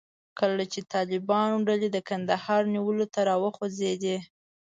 کله 0.39 0.63
چې 0.71 0.79
د 0.83 0.87
طالبانو 0.93 1.55
ډلې 1.67 1.87
د 1.91 1.97
کندهار 2.09 2.61
نیولو 2.73 3.05
ته 3.13 3.19
راوخوځېدې. 3.29 4.17